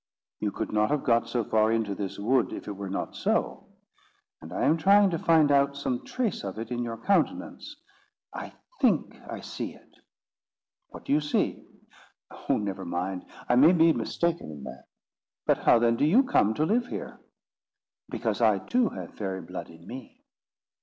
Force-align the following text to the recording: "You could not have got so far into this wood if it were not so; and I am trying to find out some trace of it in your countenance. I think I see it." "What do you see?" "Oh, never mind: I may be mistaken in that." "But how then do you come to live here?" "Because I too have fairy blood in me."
"You 0.39 0.51
could 0.51 0.73
not 0.73 0.89
have 0.89 1.03
got 1.03 1.27
so 1.29 1.43
far 1.43 1.71
into 1.71 1.93
this 1.93 2.17
wood 2.17 2.53
if 2.53 2.67
it 2.67 2.75
were 2.75 2.89
not 2.89 3.15
so; 3.15 3.67
and 4.41 4.51
I 4.51 4.63
am 4.63 4.75
trying 4.77 5.11
to 5.11 5.19
find 5.19 5.51
out 5.51 5.77
some 5.77 6.03
trace 6.03 6.43
of 6.43 6.57
it 6.57 6.71
in 6.71 6.81
your 6.81 6.97
countenance. 6.97 7.75
I 8.33 8.53
think 8.81 9.21
I 9.29 9.41
see 9.41 9.75
it." 9.75 9.97
"What 10.89 11.05
do 11.05 11.13
you 11.13 11.21
see?" 11.21 11.67
"Oh, 12.49 12.57
never 12.57 12.83
mind: 12.83 13.25
I 13.47 13.55
may 13.55 13.73
be 13.73 13.93
mistaken 13.93 14.49
in 14.49 14.63
that." 14.63 14.85
"But 15.45 15.59
how 15.59 15.77
then 15.77 15.97
do 15.97 16.05
you 16.05 16.23
come 16.23 16.55
to 16.55 16.65
live 16.65 16.87
here?" 16.87 17.19
"Because 18.09 18.41
I 18.41 18.57
too 18.57 18.89
have 18.89 19.13
fairy 19.13 19.41
blood 19.43 19.69
in 19.69 19.85
me." 19.85 20.23